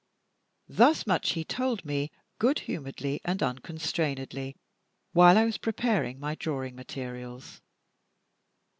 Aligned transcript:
Thus 0.67 1.05
much 1.05 1.33
he 1.33 1.43
told 1.43 1.85
me 1.85 2.09
good 2.39 2.57
humoredly 2.61 3.21
and 3.23 3.39
unconstrainedly 3.43 4.55
while 5.11 5.37
I 5.37 5.45
was 5.45 5.59
preparing 5.59 6.19
my 6.19 6.33
drawing 6.33 6.73
materials. 6.73 7.61